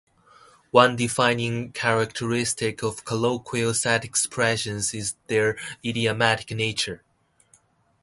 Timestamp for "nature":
6.49-7.03